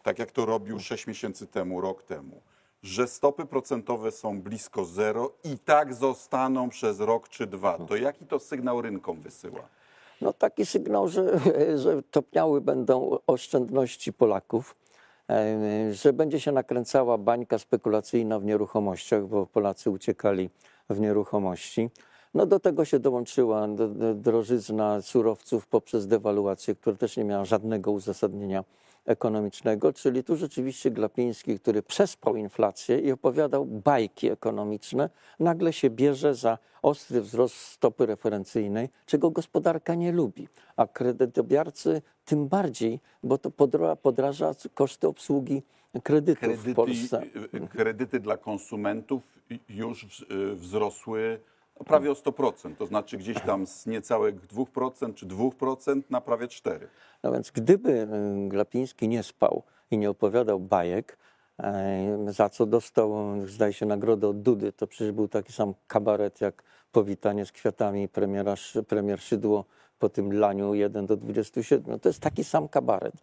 [0.02, 2.40] tak jak to robił 6 miesięcy temu, rok temu,
[2.82, 8.26] że stopy procentowe są blisko zero i tak zostaną przez rok czy dwa, to jaki
[8.26, 9.68] to sygnał rynkom wysyła?
[10.20, 11.38] No taki sygnał, że,
[11.82, 14.91] że topniały będą oszczędności Polaków, e,
[15.92, 20.50] że będzie się nakręcała bańka spekulacyjna w nieruchomościach, bo Polacy uciekali
[20.90, 21.90] w nieruchomości.
[22.34, 23.68] No do tego się dołączyła
[24.14, 28.64] drożyzna surowców poprzez dewaluację, która też nie miała żadnego uzasadnienia
[29.04, 36.34] ekonomicznego, czyli tu rzeczywiście Glapiński, który przespał inflację i opowiadał bajki ekonomiczne, nagle się bierze
[36.34, 43.50] za ostry wzrost stopy referencyjnej, czego gospodarka nie lubi, a kredytobiorcy tym bardziej, bo to
[43.50, 45.62] podra- podraża koszty obsługi
[46.02, 47.22] kredytów w Kredyty, Polsce.
[47.54, 49.22] y, kredyty dla konsumentów
[49.68, 51.40] już w- y, wzrosły
[51.80, 56.46] no, prawie o 100%, to znaczy gdzieś tam z niecałych 2% czy 2% na prawie
[56.48, 56.78] 4%.
[57.22, 61.18] No więc gdyby y, Glapiński nie spał i nie opowiadał bajek,
[61.60, 63.14] e, za co dostał,
[63.46, 68.08] zdaje się, nagrodę od Dudy, to przecież był taki sam kabaret jak powitanie z kwiatami
[68.08, 68.54] premiera,
[68.88, 69.64] premier Szydło
[70.02, 72.00] po tym laniu 1 do 27.
[72.00, 73.14] To jest taki sam kabaret.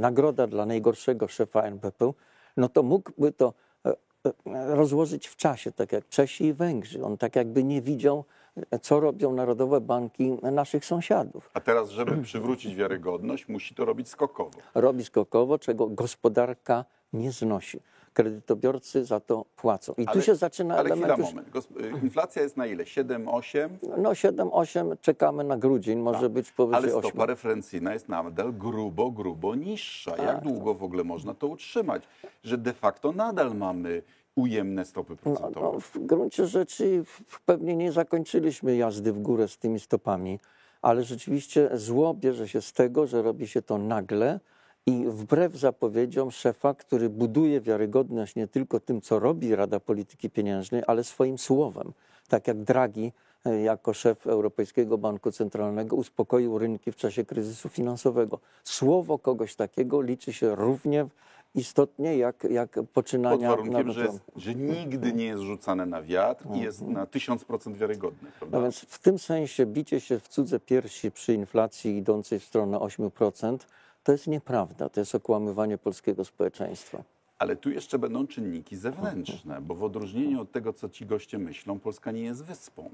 [0.00, 2.12] Nagroda dla najgorszego szefa NBP,
[2.56, 3.52] no to mógłby to
[3.86, 7.04] e, e, rozłożyć w czasie, tak jak Czesi i Węgrzy.
[7.04, 8.24] On tak jakby nie widział,
[8.70, 11.50] e, co robią narodowe banki naszych sąsiadów.
[11.54, 14.58] A teraz, żeby przywrócić wiarygodność, musi to robić skokowo.
[14.74, 17.80] robi skokowo, czego gospodarka nie znosi.
[18.12, 19.94] Kredytobiorcy za to płacą.
[19.98, 21.96] I tu się zaczyna ale element chwila, już, moment.
[22.02, 22.86] Y, Inflacja jest na ile?
[22.86, 23.78] 7, 8?
[23.98, 27.20] no 7-8 czekamy na grudzień, może być Ale powyżej stopa 8.
[27.22, 30.10] referencyjna jest nadal grubo, grubo niższa.
[30.10, 30.42] Jak Tak.
[30.44, 32.02] długo w ogóle można to utrzymać?
[32.44, 34.02] Że de facto nadal mamy
[34.34, 35.66] ujemne stopy No, procentowe.
[35.72, 37.04] no, w gruncie rzeczy
[37.46, 40.38] pewnie nie zakończyliśmy jazdy w górę z tymi stopami,
[40.82, 44.40] ale rzeczywiście zło bierze się z tego, że robi się to nagle
[44.86, 50.82] I wbrew zapowiedziom szefa, który buduje wiarygodność nie tylko tym, co robi Rada Polityki Pieniężnej,
[50.86, 51.92] ale swoim słowem.
[52.28, 53.12] Tak jak Draghi
[53.46, 58.38] e, jako szef Europejskiego Banku Centralnego uspokoił rynki w czasie kryzysu finansowego.
[58.64, 61.06] Słowo kogoś takiego liczy się równie
[61.54, 66.02] istotnie jak, jak Pod poczynania warunkiem, nawet- że, jest, że nigdy nie jest rzucane na
[66.02, 68.30] wiatr i jest na 1000% wiarygodny.
[68.38, 68.58] Prawda?
[68.58, 72.78] No więc w tym sensie bicie się w cudze piersi przy inflacji idącej w stronę
[72.78, 73.58] 8%
[74.04, 77.04] to jest nieprawda, to jest okłamywanie polskiego społeczeństwa.
[77.38, 81.78] Ale tu jeszcze będą czynniki zewnętrzne, bo w odróżnieniu od tego, co ci goście myślą,
[81.78, 82.90] Polska nie jest wyspą.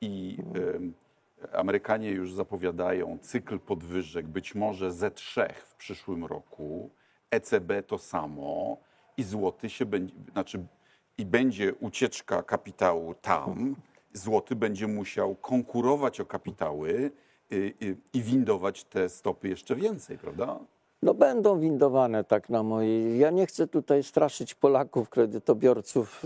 [0.00, 0.38] I
[0.74, 0.94] em,
[1.52, 6.90] Amerykanie już zapowiadają cykl podwyżek, być może ze trzech w przyszłym roku.
[7.30, 8.76] ECB to samo
[9.16, 10.66] i złoty się będzie, znaczy
[11.18, 13.76] i będzie ucieczka kapitału tam.
[14.12, 17.10] Złoty będzie musiał konkurować o kapitały y, y,
[18.12, 20.58] i windować te stopy jeszcze więcej, prawda?
[21.02, 23.18] No będą windowane tak na mojej.
[23.18, 26.22] Ja nie chcę tutaj straszyć Polaków, kredytobiorców.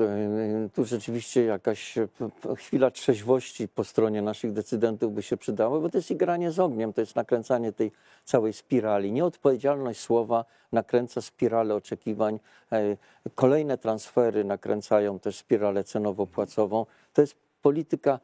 [0.62, 5.88] Yy, Tu rzeczywiście jakaś p- chwila trzeźwości po stronie naszych decydentów by się przydała, bo
[5.90, 7.92] to jest igranie z ogniem, to jest nakręcanie tej
[8.24, 9.12] całej spirali.
[9.12, 12.40] Nieodpowiedzialność słowa nakręca spiralę oczekiwań.
[12.72, 12.96] E,
[13.34, 16.86] Kolejne transfery nakręcają też spiralę cenowo-płacową.
[17.12, 18.20] To jest polityka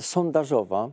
[0.00, 0.90] sondażowa.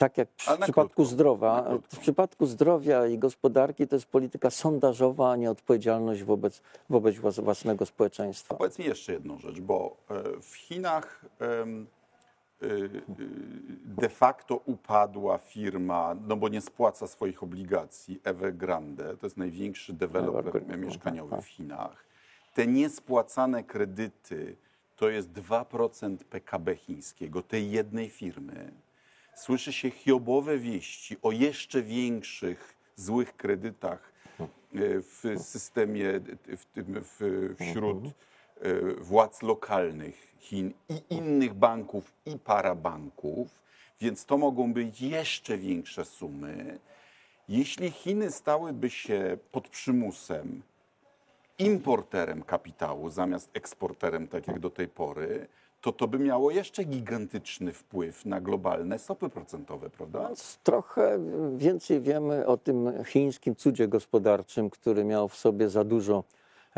[0.00, 1.96] Tak jak w przypadku krótko, krótko.
[1.96, 7.42] w przypadku zdrowia i gospodarki to jest polityka sondażowa, a nie odpowiedzialność wobec, wobec włas-
[7.44, 8.54] własnego społeczeństwa.
[8.54, 11.24] Powiedz mi jeszcze jedną rzecz, bo e, w Chinach
[12.62, 13.02] y, y,
[13.84, 20.46] de facto upadła firma, no bo nie spłaca swoich obligacji, Evergrande, to jest największy deweloper
[20.46, 21.44] Evergrande, mieszkaniowy tak.
[21.44, 22.04] w Chinach.
[22.54, 24.56] Te niespłacane kredyty
[24.96, 28.72] to jest 2% PKB chińskiego, tej jednej firmy.
[29.40, 34.46] Słyszy się chiobowe wieści o jeszcze większych złych kredytach e,
[35.00, 36.20] w systemie,
[36.56, 38.10] w tym, w, wśród e,
[38.94, 43.48] władz lokalnych Chin i innych banków i parabanków,
[44.00, 46.78] więc to mogą być jeszcze większe sumy.
[47.48, 50.62] Jeśli Chiny stałyby się pod przymusem
[51.58, 55.46] importerem kapitału zamiast eksporterem, tak jak do tej pory,
[55.80, 60.26] to to by miało jeszcze gigantyczny wpływ na globalne stopy procentowe, prawda?
[60.28, 61.18] Więc Trochę
[61.56, 66.24] więcej wiemy o tym chińskim cudzie gospodarczym, który miał w sobie za dużo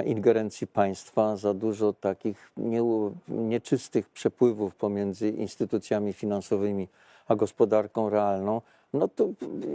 [0.04, 2.82] ingerencji państwa, za dużo takich nie,
[3.28, 6.88] nieczystych przepływów pomiędzy instytucjami finansowymi
[7.28, 8.60] a gospodarką realną.
[8.92, 9.28] No to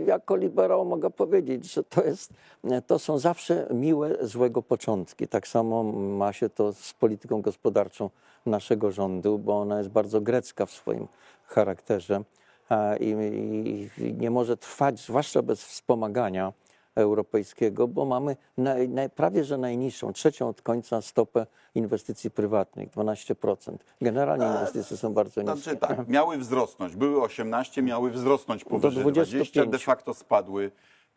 [0.05, 2.33] jako liberał mogę powiedzieć, że to, jest,
[2.87, 5.27] to są zawsze miłe, złego początki.
[5.27, 8.09] Tak samo ma się to z polityką gospodarczą
[8.45, 11.07] naszego rządu, bo ona jest bardzo grecka w swoim
[11.45, 12.23] charakterze
[12.99, 16.53] i, i, i nie może trwać, zwłaszcza bez wspomagania
[16.97, 23.77] europejskiego, bo mamy naj, naj, prawie że najniższą, trzecią od końca stopę inwestycji prywatnych, 12%.
[24.01, 25.57] Generalnie inwestycje są bardzo niskie.
[25.61, 26.95] Znaczy tak, miały wzrosnąć.
[26.95, 29.51] Były 18, miały wzrosnąć powyżej 25.
[29.51, 30.71] 20, de facto spadły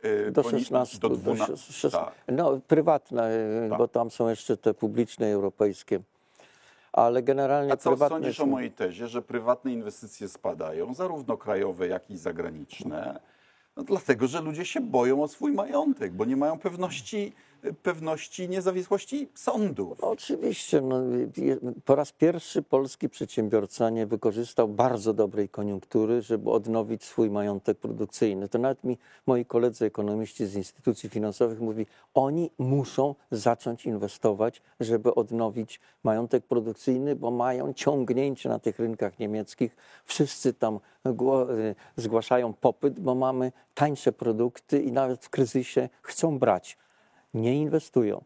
[0.04, 1.56] y, Do poni- 16, do do 12.
[1.56, 2.14] 16, tak.
[2.36, 3.30] no prywatne,
[3.66, 3.78] y, Tak.
[3.78, 6.00] bo tam są jeszcze te publiczne europejskie.
[6.92, 11.36] Ale generalnie A co prywatne sądzisz są- o mojej tezie, że prywatne inwestycje spadają, zarówno
[11.36, 13.20] krajowe, jak i zagraniczne?
[13.80, 17.32] No dlatego, że ludzie się boją o swój majątek, bo nie mają pewności,
[17.82, 19.98] pewności niezawisłości sądów.
[20.02, 20.80] No, Oczywiście.
[20.80, 21.02] No,
[21.84, 28.48] po raz pierwszy polski przedsiębiorca nie wykorzystał bardzo dobrej koniunktury, żeby odnowić swój majątek produkcyjny.
[28.48, 35.14] To nawet mi moi koledzy ekonomiści z instytucji finansowych mówi, oni muszą zacząć inwestować, żeby
[35.14, 39.76] odnowić majątek produkcyjny, bo mają ciągnięcie na tych rynkach niemieckich.
[40.04, 41.10] Wszyscy tam y,
[41.96, 46.76] zgłaszają popyt, bo mamy tańsze produkty i nawet w kryzysie chcą brać
[47.34, 48.24] nie inwestują.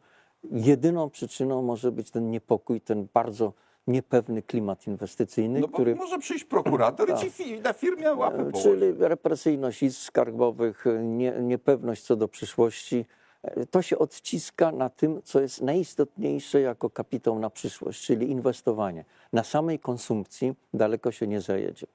[0.52, 3.52] Jedyną przyczyną może być ten niepokój, ten bardzo
[3.86, 8.50] niepewny klimat inwestycyjny, No który, może przyjść prokurator i ci fi- na firmie łapy e,
[8.50, 8.62] położy.
[8.78, 13.04] czyli represyjność izb skarbowych, e, nie, niepewność co do przyszłości,
[13.42, 19.04] e, to się odciska na tym, co jest najistotniejsze jako kapitał na przyszłość, czyli inwestowanie.
[19.32, 21.86] Na samej konsumpcji daleko się nie zajedzie.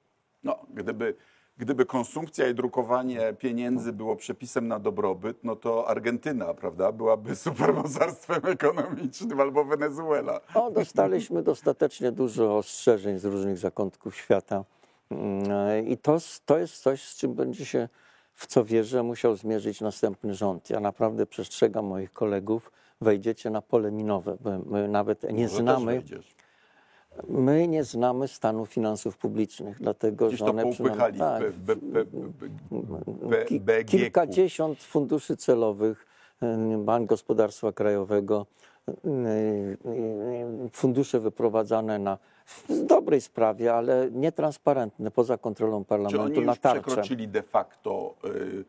[0.43, 1.15] No, gdyby,
[1.60, 8.45] gdyby konsumpcja i drukowanie pieniędzy było przepisem na dobrobyt, no to Argentyna, prawda, byłaby supermocarstwem
[8.45, 10.41] ekonomicznym albo Wenezuela.
[10.56, 14.63] No, dostaliśmy dostatecznie dużo ostrzeżeń z różnych zakątków świata.
[15.10, 17.89] Mm, I to, to jest coś, z czym będzie się,
[18.34, 20.69] w co wierzę, musiał zmierzyć następny rząd.
[20.69, 24.38] Ja naprawdę przestrzegam moich kolegów, wejdziecie na pole minowe.
[24.39, 26.04] bo My nawet nie Może znamy.
[27.28, 31.52] My nie znamy stanu finansów publicznych, dlatego Gdzieś że to one poupychali przynajmniej-
[33.60, 33.86] tak.
[33.86, 36.06] Kilkadziesiąt funduszy celowych
[36.78, 38.45] Bank Gospodarstwa Krajowego,
[40.74, 46.60] fundusze wyprowadzane na w dobrej sprawie, ale nietransparentne, poza kontrolą Czy parlamentu oni na już
[46.60, 46.82] tarczę.
[46.82, 48.63] przekroczyli de facto y,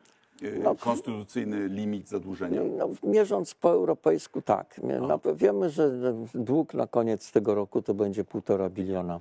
[0.62, 0.74] No.
[0.74, 2.60] konstytucyjny limit zadłużenia?
[2.78, 4.80] No, mierząc po europejsku, tak.
[5.34, 5.90] Wiemy, że
[6.34, 9.20] dług na koniec tego roku to będzie półtora biliona.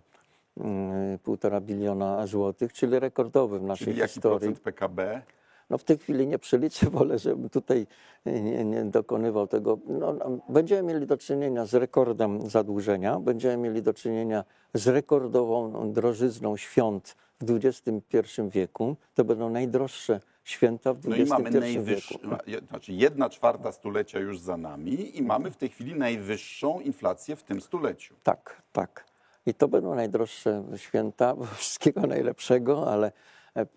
[0.57, 4.39] mm, Półtora biliona złotych, czyli rekordowy w naszej Czyli jaki historii.
[4.39, 5.21] procent PKB?
[5.69, 7.87] No w tej chwili nie przeliczę, wolę, żebym tutaj
[8.25, 9.77] nie, nie dokonywał tego.
[9.87, 15.91] No, no, będziemy mieli do czynienia z rekordem zadłużenia, będziemy mieli do czynienia z rekordową
[15.93, 18.95] drożyzną świąt w XXI wieku.
[19.15, 22.67] To będą najdroższe święta w No i mamy XXI najwyższy, wieku.
[22.69, 27.43] znaczy jedna czwarta stulecia już za nami i mamy w tej chwili najwyższą inflację w
[27.43, 28.15] tym stuleciu.
[28.23, 29.05] Tak, tak.
[29.45, 33.11] I to będą najdroższe święta, wszystkiego najlepszego, ale
[33.55, 33.67] e, e,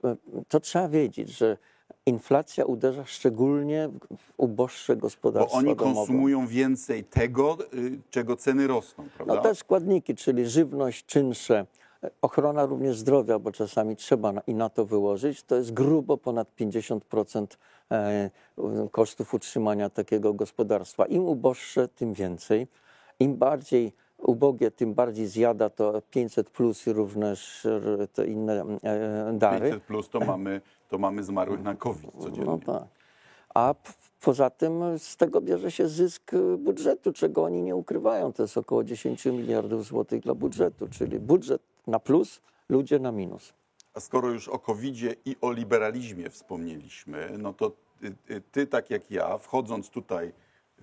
[0.48, 1.56] to trzeba wiedzieć, że
[2.06, 5.94] inflacja uderza szczególnie w uboższe Bo gospodarstwa oni domowe.
[5.94, 9.34] konsumują więcej tego, y, czego ceny rosną, prawda?
[9.34, 11.66] No te składniki, czyli żywność, czynsze,
[12.22, 17.46] ochrona również zdrowia, bo czasami trzeba i na to wyłożyć, to jest grubo ponad 50%
[17.90, 18.30] e,
[18.90, 21.06] kosztów utrzymania takiego gospodarstwa.
[21.06, 22.66] Im uboższe, tym więcej.
[23.20, 29.32] Im bardziej ubogie, tym bardziej zjada to 500 plus i również e, te inne e,
[29.32, 29.70] dary.
[29.70, 32.50] 500 plus to mamy, to mamy zmarłych na COVID codziennie.
[32.50, 32.84] No tak.
[33.54, 33.74] A
[34.20, 38.32] poza tym z tego bierze się zysk y, budżetu, czego oni nie ukrywają.
[38.32, 43.52] To jest około 10 miliardów złotych dla budżetu, czyli budżet na plus, ludzie na minus.
[43.94, 48.90] A skoro już o covid i o liberalizmie wspomnieliśmy, no to ty, ty, ty, tak
[48.90, 50.32] jak ja, wchodząc tutaj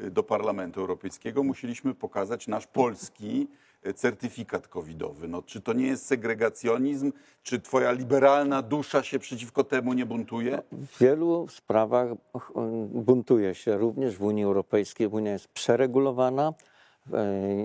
[0.02, 3.48] y, do Parlamentu Europejskiego, musieliśmy pokazać nasz polski
[3.88, 5.28] y, certyfikat covidowy.
[5.28, 7.12] No, czy to nie jest segregacjonizm?
[7.44, 10.62] Czy twoja liberalna dusza się przeciwko temu nie buntuje?
[10.72, 12.54] W wielu sprawach ch-
[12.88, 15.08] buntuje się również w Unii Europejskiej.
[15.08, 16.54] Unia jest przeregulowana,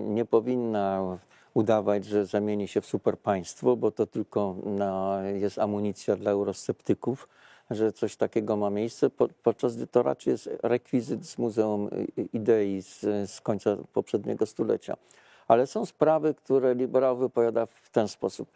[0.05, 1.19] nie powinna
[1.55, 7.29] udawać, że zamieni się w superpaństwo, bo to tylko na, jest amunicja dla eurosceptyków,
[7.71, 11.91] że coś takiego ma miejsce, po, podczas gdy to raczej jest rekwizyt z Muzeum
[12.33, 14.97] Idei z, z końca poprzedniego stulecia.
[15.49, 18.51] Ale są sprawy, które liberał wypowiada w ten sposób.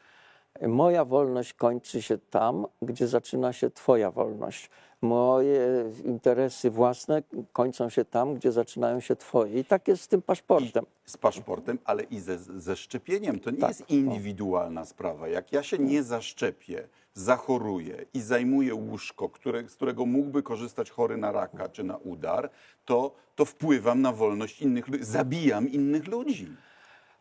[0.63, 4.71] Moja wolność kończy się tam, gdzie zaczyna się Twoja wolność.
[5.03, 9.61] Moje interesy własne kończą się tam, gdzie zaczynają się Twoje.
[9.61, 10.85] I tak jest z tym paszportem.
[11.05, 13.41] z paszportem, ale i ze, ze szczepieniem.
[13.41, 13.69] To nie Tak.
[13.69, 15.29] jest indywidualna sprawa.
[15.29, 21.17] Jak ja się nie zaszczepię, zachoruję i zajmuję łóżko, które, z którego mógłby korzystać chory
[21.17, 22.51] na raka czy na udar,
[22.85, 26.49] to, to wpływam na wolność innych ludzi, zabijam innych ludzi.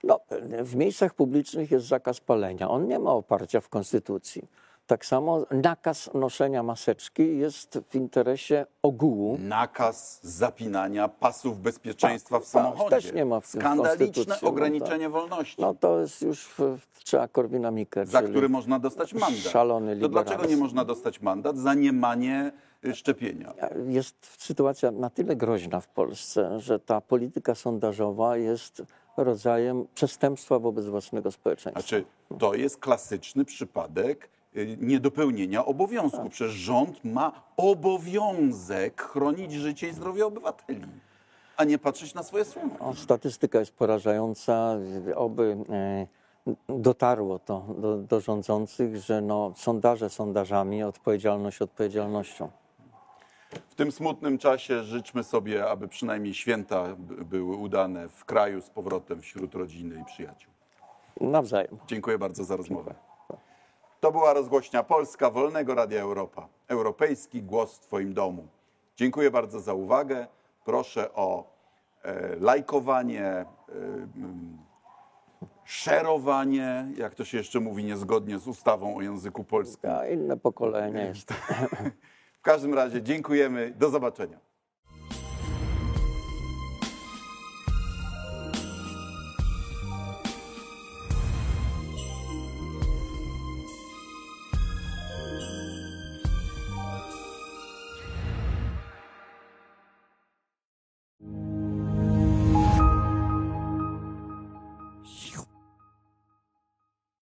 [0.03, 0.19] No,
[0.63, 2.69] w miejscach publicznych jest zakaz palenia.
[2.69, 4.43] On nie ma oparcia w Konstytucji.
[4.87, 9.37] Tak samo nakaz noszenia maseczki jest w interesie ogółu.
[9.41, 12.89] Nakaz zapinania pasów bezpieczeństwa w Tak, samochodzie.
[12.89, 15.61] też nie ma w- w Skandaliczne no ograniczenie wolności.
[15.61, 18.05] No to jest już w, trzeba Korwina Mikke.
[18.05, 19.39] za który można dostać mandat.
[19.51, 20.59] Szalony to dlaczego liberalizm.
[20.59, 22.51] nie można dostać mandat za niemanie
[22.85, 23.53] y, szczepienia?
[23.87, 28.83] Jest sytuacja na tyle groźna w Polsce, że ta polityka sondażowa jest
[29.17, 31.81] rodzajem przestępstwa wobec własnego społeczeństwa.
[31.81, 32.05] Znaczy,
[32.39, 34.29] to jest klasyczny przypadek
[34.65, 36.29] niedopełnienia obowiązku.
[36.29, 40.81] Przecież rząd ma obowiązek chronić życie i zdrowie obywateli,
[41.57, 42.75] a nie patrzeć na swoje słowa.
[42.79, 44.77] No, statystyka jest porażająca.
[45.15, 46.07] Oby e,
[46.69, 52.49] dotarło to do, do rządzących, że no, sondaże sondażami, odpowiedzialność odpowiedzialnością.
[53.69, 59.21] W tym smutnym czasie życzmy sobie, aby przynajmniej święta były udane w kraju z powrotem
[59.21, 60.53] wśród rodziny i przyjaciół.
[61.21, 61.77] Nawzajem.
[61.87, 63.06] Dziękuję bardzo za rozmowę.
[63.99, 66.47] To była rozgłośnia Polska Wolnego Radia Europa.
[66.67, 68.47] Europejski głos w Twoim domu.
[68.95, 70.27] Dziękuję bardzo za uwagę.
[70.65, 71.43] Proszę o
[72.03, 73.45] e, lajkowanie, e,
[74.15, 74.57] mm,
[75.63, 79.89] szerowanie, jak to się jeszcze mówi niezgodnie z ustawą o języku polskim.
[79.89, 81.33] A inne pokolenie jest.
[82.39, 83.73] W każdym razie dziękujemy.
[83.77, 84.46] Do zobaczenia.